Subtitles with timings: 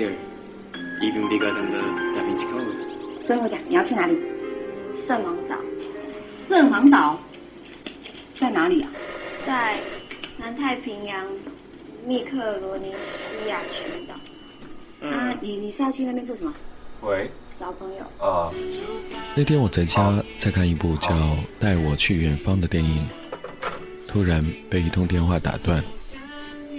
[0.00, 0.16] here,
[1.02, 1.80] even bigger than the
[2.14, 3.28] Da Vinci Code.
[3.28, 4.16] 跟我讲，你要去哪里？
[4.96, 5.56] 圣芒岛
[6.48, 7.18] 圣芒岛
[8.34, 8.90] 在哪里啊？
[9.46, 9.76] 在
[10.38, 11.26] 南太平洋
[12.06, 15.06] 密克罗尼西亚群岛。
[15.06, 16.52] 啊，你你是要去那边做什么？
[17.02, 18.50] 喂，找朋友，啊，
[19.34, 21.10] 那天我在家在看一部叫
[21.58, 23.06] 《带我去远方》的电影，
[24.08, 25.82] 突然被一通电话打断。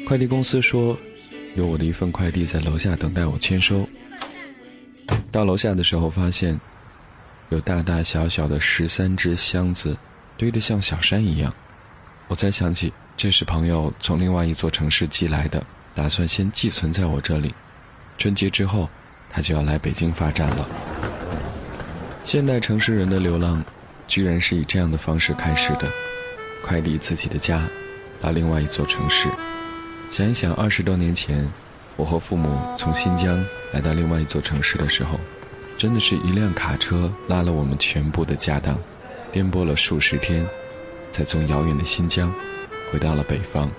[0.05, 0.97] 快递公司说，
[1.55, 3.87] 有我的一份快递在楼下等待我签收。
[5.31, 6.59] 到楼下的时候，发现
[7.49, 9.97] 有大大小小的十三只箱子，
[10.37, 11.53] 堆得像小山一样。
[12.27, 15.61] 我才想起，这是朋友从另外一座城市寄来的，
[15.93, 17.53] 打算先寄存在我这里。
[18.17, 18.89] 春节之后，
[19.29, 20.67] 他就要来北京发展了。
[22.23, 23.61] 现代城市人的流浪，
[24.07, 25.89] 居然是以这样的方式开始的：
[26.63, 27.61] 快递自己的家，
[28.21, 29.27] 到另外一座城市。
[30.11, 31.49] 想一想，二十多年前，
[31.95, 35.17] 我和父母从新疆来到另外一座城市的时候，
[35.77, 38.77] 真的是一辆卡车拉了我们全部的家当，
[39.31, 40.45] 颠簸了数十天，
[41.13, 42.29] 才从遥远的新疆
[42.91, 43.71] 回到了北方。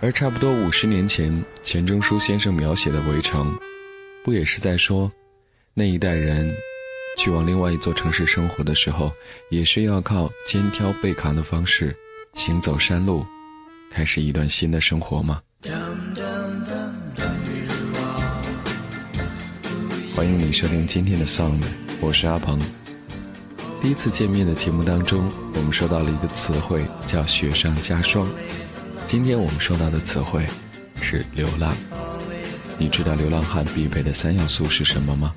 [0.00, 3.52] 而差不多五十年前，钱钟书先生描写的《围城》，
[4.24, 5.10] 不也是在说，
[5.74, 6.54] 那一代人
[7.18, 9.10] 去往另外一座城市生活的时候，
[9.50, 11.92] 也是要靠肩挑背扛的方式，
[12.34, 13.26] 行走山路，
[13.94, 15.40] 开始一段新的生活吗？
[20.16, 21.62] 欢迎你收听今天的 Sound，
[22.00, 22.58] 我是阿鹏。
[23.80, 28.26] 第一次见面的节目当中，我们说到了一个词汇，叫雪上加霜。
[29.06, 30.44] 今天我们说到的词汇
[31.00, 31.72] 是流浪。
[32.76, 35.32] 你知道流浪汉必备的三要素是什么吗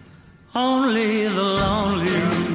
[0.54, 2.47] ？Only the lonely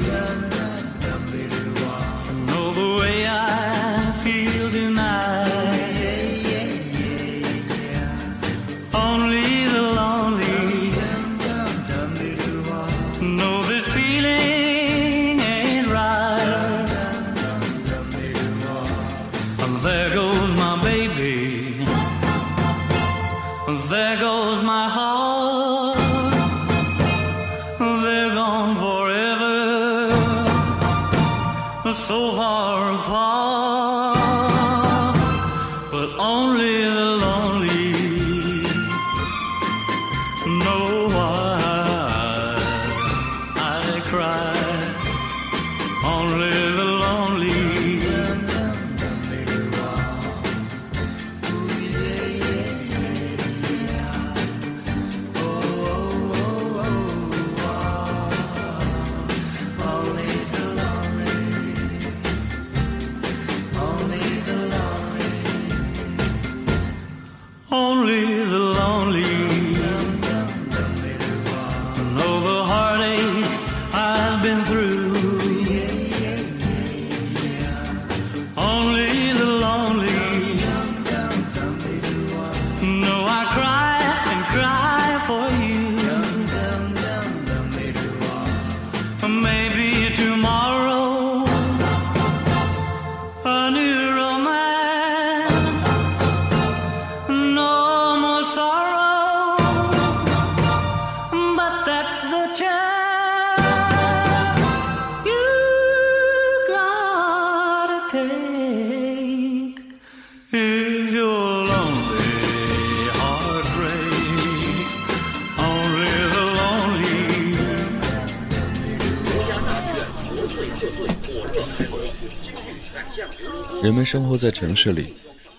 [124.13, 125.15] 生活在城市里，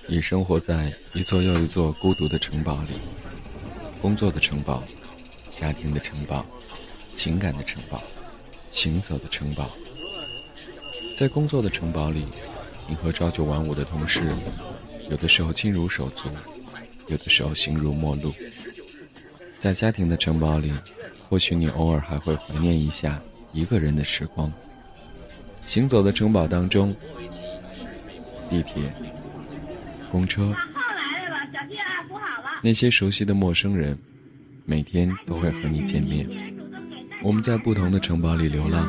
[0.08, 2.90] 也生活在一座又一座孤独的城堡里。
[4.00, 4.84] 工作的城堡，
[5.56, 6.46] 家庭的城堡，
[7.16, 8.00] 情感的城堡，
[8.72, 9.72] 行走的城堡。
[11.18, 12.28] 在工作的城堡里，
[12.88, 14.22] 你和朝九晚五的同事，
[15.10, 16.30] 有的时候亲如手足，
[17.08, 18.32] 有的时候形如陌路。
[19.58, 20.72] 在家庭的城堡里，
[21.28, 23.20] 或许你偶尔还会怀念一下
[23.52, 24.54] 一个人的时光。
[25.66, 26.96] 行走的城堡当中，
[28.54, 28.94] 地铁、
[30.12, 30.56] 公车，
[32.62, 33.98] 那些熟悉的陌生人，
[34.64, 36.30] 每天都会和你见面。
[37.24, 38.88] 我们在不同的城堡里流浪，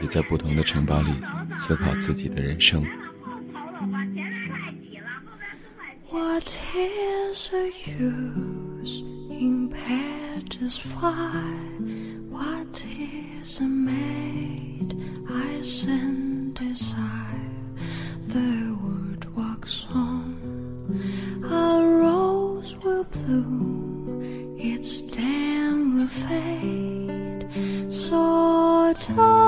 [0.00, 1.12] 也在不同的城堡里
[1.58, 2.82] 思考自己的人生。
[6.10, 11.44] What is the use in pages fly?
[12.30, 12.82] What
[13.42, 14.96] is a maid
[15.28, 16.89] I send is
[19.70, 20.34] On.
[21.44, 27.46] A rose will bloom, its stem will fade.
[27.88, 29.39] So does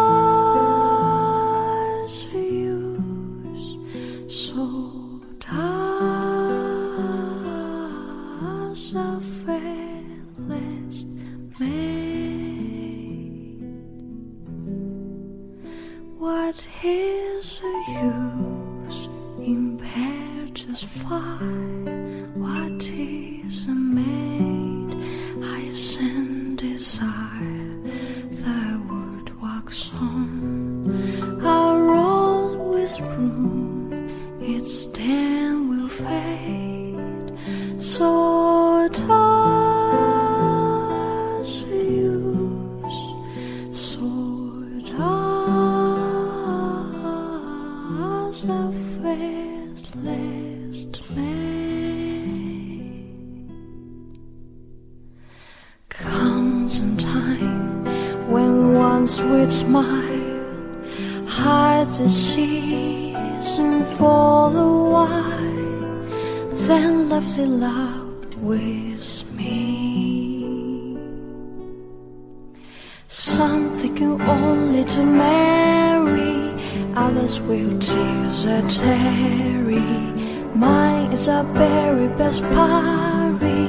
[81.93, 83.67] very best parry.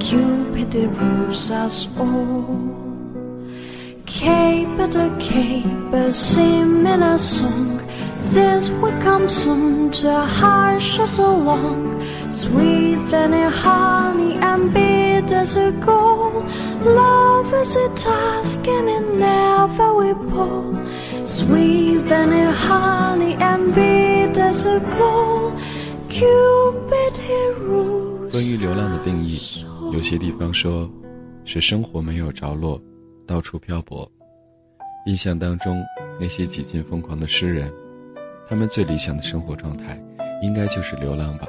[0.00, 2.66] Cupid rules us all.
[4.06, 4.80] Cape,
[6.12, 7.80] sing in a song.
[8.36, 11.78] This will come soon to hush us along.
[12.32, 16.44] Sweet than a honey and bitter as a gold.
[16.84, 20.68] Love is a task and it never will pull.
[21.26, 25.52] Sweet than a honey and bitter as a gold.
[26.08, 27.09] Cupid.
[28.30, 29.38] 关于流浪的定义，
[29.92, 30.88] 有些地方说，
[31.44, 32.80] 是生活没有着落，
[33.26, 34.10] 到处漂泊。
[35.06, 35.82] 印象当中，
[36.18, 37.72] 那些几近疯狂的诗人，
[38.48, 40.00] 他们最理想的生活状态，
[40.42, 41.46] 应该就是流浪吧。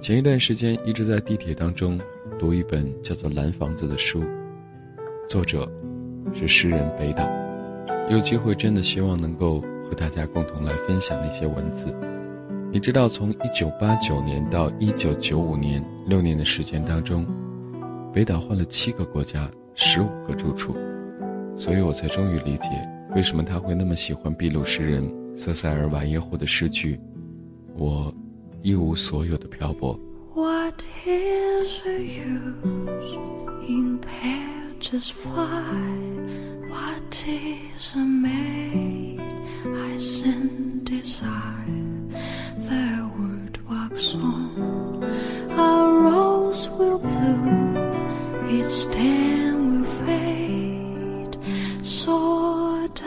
[0.00, 2.00] 前一段时间一直在地铁当中
[2.38, 4.22] 读一本叫做《蓝房子》的书，
[5.28, 5.70] 作者
[6.32, 7.28] 是诗人北岛。
[8.08, 11.94] 有机会真的希望能够和大家共同来分享那些文字。
[12.72, 17.26] 你知道，从1989年到1995年六年的时间当中，
[18.12, 20.76] 北岛换了七个国家，十五个住处，
[21.56, 22.68] 所以我才终于理解
[23.12, 26.96] 为什么他会那么喜欢秘鲁诗人瑟塞尔瓦耶霍的诗句
[27.76, 28.14] ：“我
[28.62, 29.98] 一无所有的漂泊。”
[30.32, 33.18] What is the use
[33.66, 35.50] in pages fly?
[36.68, 39.20] What is a maid
[39.64, 41.59] I send desire?
[44.00, 45.04] The word walks on.
[45.50, 45.60] A
[46.04, 47.76] rose will bloom,
[48.48, 51.36] its stem will fade.
[51.82, 53.04] So does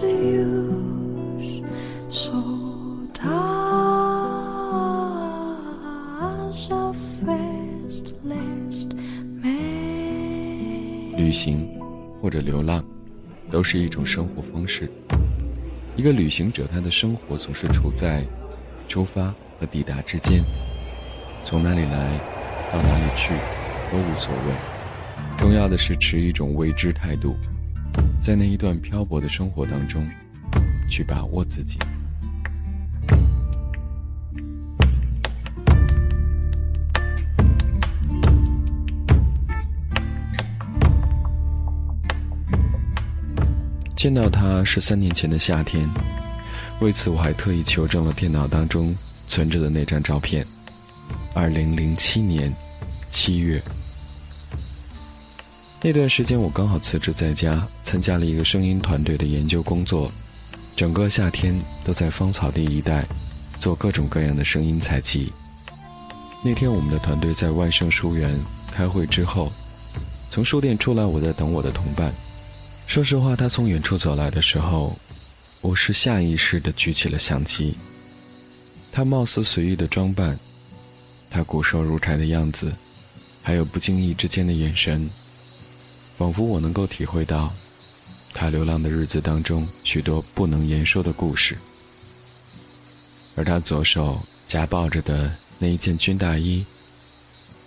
[0.00, 1.62] the use,
[2.08, 2.42] so
[3.14, 3.30] does
[6.70, 8.86] a faithless
[9.42, 11.16] maid.
[11.16, 11.68] 旅行
[12.20, 12.84] 或者流浪，
[13.50, 14.90] 都是一种生活方式。
[15.96, 18.22] 一个旅行者，他的生活总是处在
[18.86, 20.42] 出发和抵达之间，
[21.42, 22.20] 从哪里来
[22.70, 23.32] 到哪里去
[23.90, 24.52] 都无所谓，
[25.38, 27.34] 重要的是持一种未知态度，
[28.20, 30.06] 在那一段漂泊的生活当中，
[30.86, 31.78] 去把握自己。
[43.96, 45.88] 见到他是三年前的夏天，
[46.80, 48.94] 为此我还特意求证了电脑当中
[49.26, 50.46] 存着的那张照片。
[51.32, 52.54] 二零零七年
[53.10, 53.60] 七月，
[55.80, 60.12] 那段时间我刚好辞职在家，参加了一个声音团队的研究工作，
[60.76, 63.02] 整个夏天都在芳草地一带
[63.58, 65.32] 做各种各样的声音采集。
[66.44, 68.38] 那天我们的团队在万盛书园
[68.70, 69.50] 开会之后，
[70.30, 72.12] 从书店出来，我在等我的同伴。
[72.86, 74.96] 说实话，他从远处走来的时候，
[75.60, 77.76] 我是下意识地举起了相机。
[78.90, 80.38] 他貌似随意的装扮，
[81.28, 82.72] 他骨瘦如柴的样子，
[83.42, 85.10] 还有不经意之间的眼神，
[86.16, 87.52] 仿佛我能够体会到
[88.32, 91.58] 他流浪的日子当中许多不能言说的故事。
[93.34, 96.64] 而他左手夹抱着的那一件军大衣，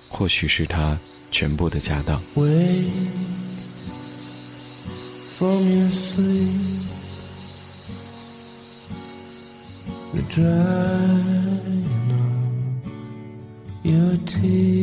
[0.08, 0.98] 或许是他
[1.30, 2.20] 全部的家当。
[5.39, 6.51] From your sleep.
[10.13, 12.91] You're drying up
[13.86, 14.78] your tears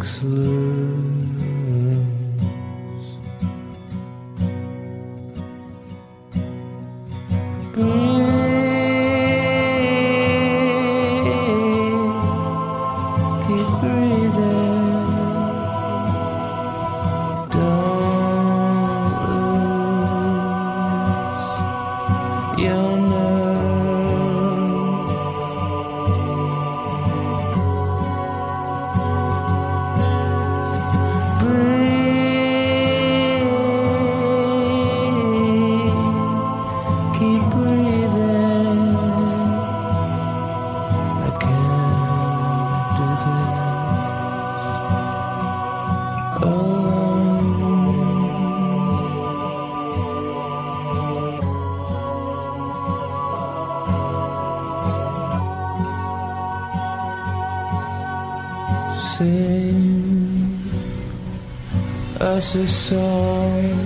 [0.00, 1.09] looks loose.
[62.40, 63.76] Us a song,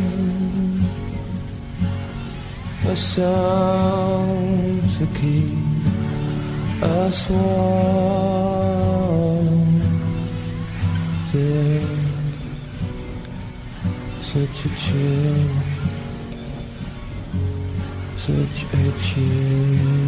[2.86, 8.28] a song to keep us warm.
[11.32, 12.38] There's
[14.22, 15.50] such a chill,
[18.16, 20.03] such a chill.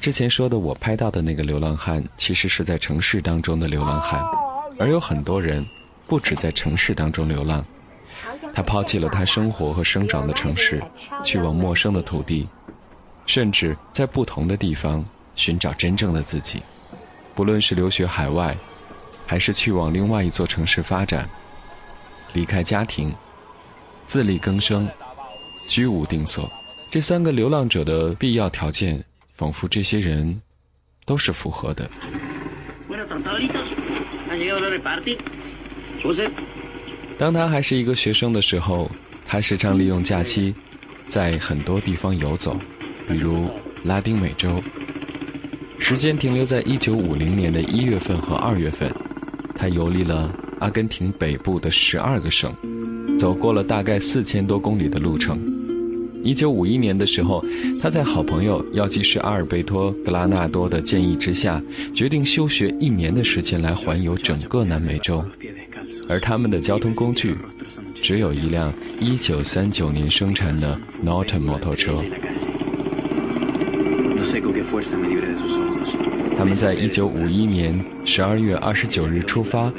[0.00, 4.20] 之前说的我拍到的那个流浪汉，其实是在城市当中的流浪汉，
[4.80, 5.64] 而有很多人
[6.08, 7.64] 不止在城市当中流浪，
[8.52, 10.82] 他抛弃了他生活和生长的城市，
[11.22, 12.48] 去往陌生的土地，
[13.26, 15.04] 甚至在不同的地方
[15.36, 16.60] 寻找真正的自己。
[17.32, 18.56] 不论是留学海外，
[19.32, 21.26] 还是去往另外一座城市发展，
[22.34, 23.10] 离开家庭，
[24.06, 24.86] 自力更生，
[25.66, 26.52] 居无定所，
[26.90, 29.02] 这三个流浪者的必要条件，
[29.34, 30.38] 仿佛这些人
[31.06, 31.90] 都是符合的。
[37.16, 38.90] 当他还是一个学生的时候，
[39.24, 40.54] 他时常利用假期，
[41.08, 42.54] 在很多地方游走，
[43.08, 43.50] 比如
[43.84, 44.62] 拉丁美洲。
[45.78, 48.88] 时间停留在一九五零年的一月份和二月份，
[49.62, 50.28] 他游历了
[50.58, 52.52] 阿根廷北部的十二个省，
[53.16, 55.38] 走过了大概四千多公里的路程。
[56.24, 57.44] 1951年的时候，
[57.80, 61.62] 他在好朋友药剂师阿尔贝托·格拉纳多的建议之下，
[61.94, 65.24] 决定休学一年的时间来环游整个南美洲。
[66.08, 67.36] 而他们的交通工具
[67.94, 72.02] 只有一辆1939年生产的 Norton 摩托车。
[76.38, 79.72] 他们在1951年12月29日出发，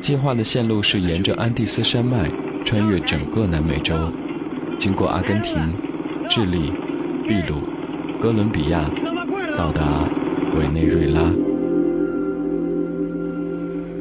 [0.00, 2.30] 计划的线路是沿着安第斯山脉
[2.64, 3.94] 穿越整个南美洲，
[4.78, 5.56] 经过阿根廷、
[6.28, 6.72] 智利、
[7.26, 7.62] 秘鲁、
[8.20, 8.90] 哥伦比亚，
[9.56, 10.08] 到达
[10.58, 11.32] 委内瑞拉。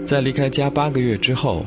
[0.05, 1.65] 在离开家八个月之后，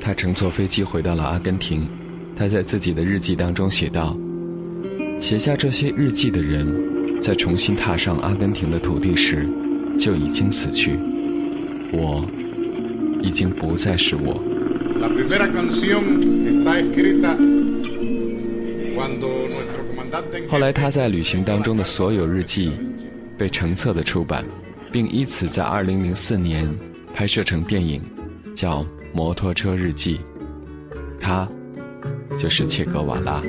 [0.00, 1.86] 他乘坐飞机回到了阿根廷。
[2.34, 4.16] 他在自己的日记当中写道
[5.20, 6.66] ：“写下这些日记的人，
[7.22, 9.48] 在重新踏上阿根廷的土地时，
[9.96, 10.98] 就已经死去。
[11.92, 12.26] 我，
[13.22, 14.42] 已经不再是我。”
[20.48, 22.72] 后来，他在旅行当中的所有日记
[23.38, 24.44] 被成册的出版，
[24.90, 26.68] 并依此在2004年
[27.14, 28.02] 拍摄成电影，
[28.52, 28.80] 叫
[29.14, 30.16] 《摩托车日记》。
[31.20, 31.48] 他
[32.36, 33.40] 就是切格瓦拉。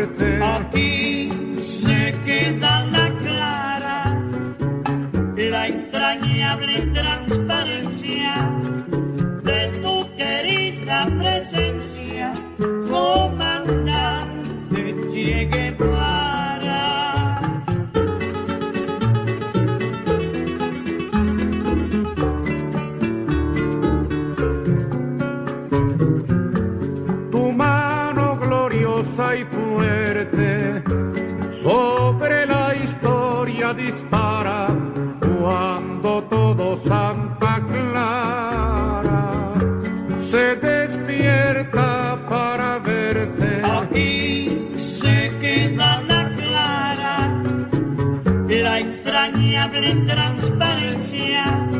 [0.00, 4.18] Aquí se queda la clara,
[5.36, 8.50] la entrañable transparencia
[9.44, 11.39] de tu querida presencia,
[49.60, 51.79] hablen de transparencia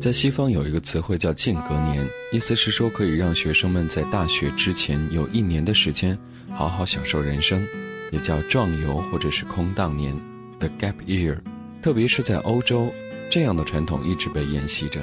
[0.00, 6.18] 在西方有一个词汇叫间隔年，意思是说可以让学生们在大学之前有一年的时间
[6.52, 7.62] 好好享受人生，
[8.10, 10.18] 也叫壮游或者是空档年
[10.58, 11.36] ，the gap year。
[11.82, 12.92] 特别是在欧洲，
[13.30, 15.00] 这样的传统一直被沿袭着。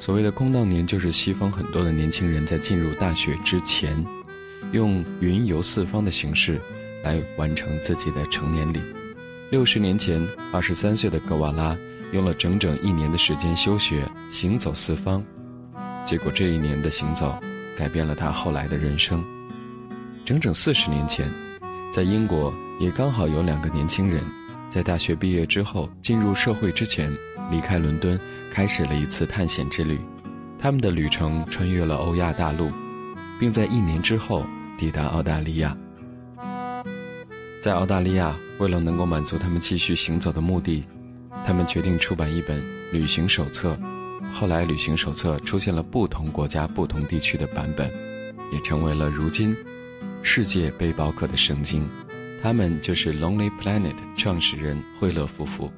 [0.00, 4.02] 所谓的空档年，就是西方很多的年轻人在进入大学之前，
[4.72, 6.58] 用云游四方的形式
[7.04, 8.80] 来完成自己的成年礼。
[9.50, 11.76] 六十年前，二十三岁的格瓦拉。
[12.12, 15.22] 用了整整一年的时间休学，行走四方，
[16.04, 17.38] 结果这一年的行走，
[17.78, 19.24] 改变了他后来的人生。
[20.24, 21.30] 整整四十年前，
[21.92, 24.24] 在英国也刚好有两个年轻人，
[24.70, 27.12] 在大学毕业之后进入社会之前，
[27.50, 28.18] 离开伦敦，
[28.52, 29.98] 开始了一次探险之旅。
[30.60, 32.70] 他们的旅程穿越了欧亚大陆，
[33.40, 34.46] 并在一年之后
[34.78, 35.76] 抵达澳大利亚。
[37.60, 40.84] 在澳大利亚，为了能够满足他们继续行走的目的。
[41.44, 43.76] 他们决定出版一本旅行手册，
[44.32, 47.90] 后来旅行手册出现了不同国家、不同地区的版本，
[48.52, 49.56] 也成为了如今
[50.22, 51.88] 世界背包客的圣经。
[52.42, 55.70] 他们就是 Lonely Planet 创始人惠勒夫妇。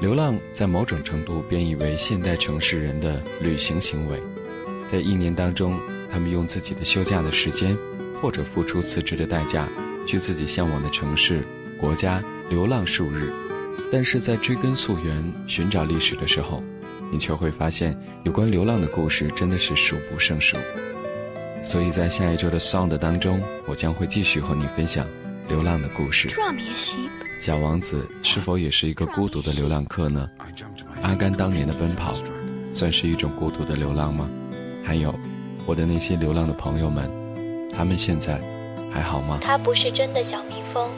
[0.00, 4.20] 流浪在某种程度变异为现代城市人的旅行行为，
[4.86, 5.78] 在一年当中，
[6.10, 7.76] 他们用自己的休假的时间，
[8.20, 9.68] 或者付出辞职的代价，
[10.06, 11.42] 去自己向往的城市。
[11.78, 13.30] 国家流浪数日，
[13.92, 16.62] 但是在追根溯源寻找历史的时候，
[17.10, 20.56] 你却会发现有关流浪的故事真的是数不胜数。
[21.64, 25.06] 所以在下一周的 Sound 当中，我将会继续和你分享
[25.48, 26.30] 流浪的故事。
[27.40, 30.28] 小王子是否也是一个孤独的流浪客呢？
[31.02, 32.14] 阿甘当年的奔跑，
[32.72, 34.28] 算是一种孤独的流浪吗？
[34.84, 35.14] 还有，
[35.66, 37.10] 我的那些流浪的朋友们，
[37.74, 38.40] 他们现在
[38.92, 39.40] 还好吗？
[39.42, 40.88] 他不是真的小蜜蜂。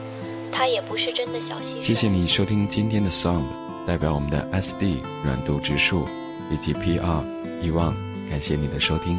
[0.52, 1.82] 他也不是真的小蟋蟀。
[1.82, 3.42] 谢谢你收听今天的 Sound，
[3.86, 6.06] 代表我们的 SD 软度指数
[6.50, 7.22] 以及 PR
[7.60, 7.94] 遗忘，
[8.30, 9.18] 感谢你的收听，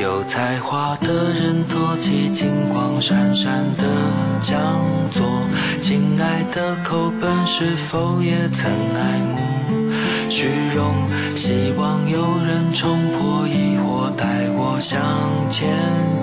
[0.00, 3.84] 有才华的人托起金光闪闪的
[4.40, 4.58] 讲
[5.12, 5.22] 座，
[5.82, 9.36] 亲爱的口本是否也曾爱慕
[10.30, 10.94] 虚荣？
[11.36, 15.02] 希望有人冲破疑惑，带我向
[15.50, 15.68] 前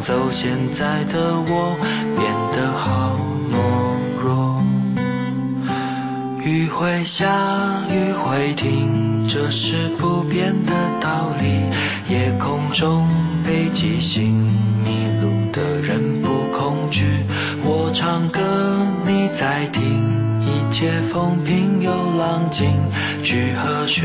[0.01, 0.31] 走。
[0.31, 1.77] 现在的我
[2.17, 3.15] 变得好
[3.51, 3.55] 懦
[4.23, 4.59] 弱。
[6.43, 7.27] 雨会下，
[7.91, 11.69] 雨会停，这是不变的道理。
[12.09, 13.05] 夜空中
[13.47, 14.43] 北极星，
[14.83, 17.23] 迷路的人不恐惧。
[17.63, 18.41] 我唱歌，
[19.05, 19.81] 你在听，
[20.41, 22.67] 一切风平又浪静。
[23.23, 24.03] 聚和弦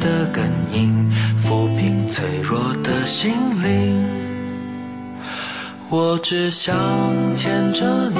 [0.00, 1.08] 的根音，
[1.44, 4.04] 抚平脆弱的心灵。
[5.88, 6.74] 我只想
[7.36, 8.18] 牵着你，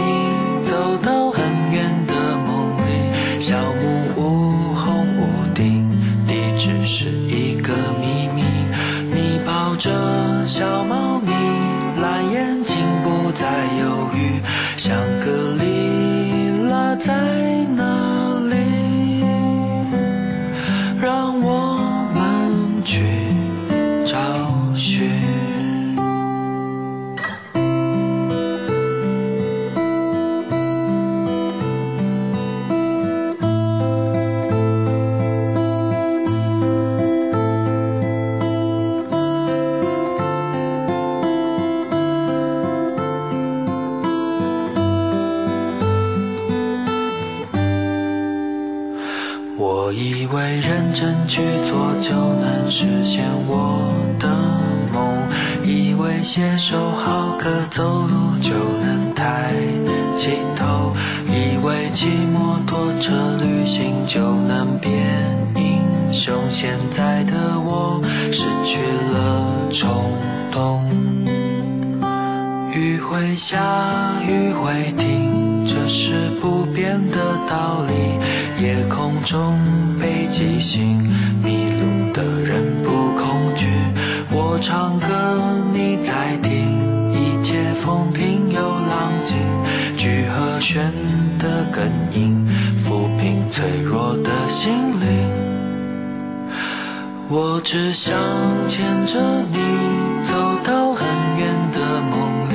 [0.70, 2.14] 走到很远的
[2.46, 3.40] 梦里。
[3.40, 5.90] 小木屋红屋顶，
[6.24, 8.44] 地址是一个秘密。
[9.14, 9.90] 你抱着
[10.44, 11.01] 小猫
[56.22, 59.52] 写首好歌走路就能抬
[60.16, 60.94] 起头，
[61.26, 64.92] 以为骑摩托车旅行就能变
[65.56, 66.34] 英雄。
[66.48, 68.80] 现在的我失去
[69.12, 70.12] 了冲
[70.52, 70.88] 动，
[72.72, 73.58] 雨会下，
[74.24, 77.16] 雨会停，这是不变的
[77.48, 78.64] 道理。
[78.64, 79.58] 夜空中
[80.00, 81.02] 北极星。
[81.42, 83.66] 迷路的人不恐惧
[84.62, 85.08] 唱歌，
[85.72, 89.36] 你在听，一切风平又浪静，
[89.98, 90.92] 聚和弦
[91.36, 92.46] 的根音，
[92.84, 95.08] 抚平脆弱的心灵。
[97.28, 98.14] 我只想
[98.68, 99.58] 牵着你
[100.30, 102.54] 走到很远的梦里，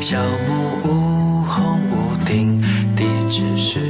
[0.00, 2.62] 小木屋红屋顶，
[2.94, 3.89] 地址是